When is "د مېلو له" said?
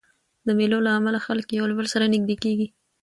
0.45-0.91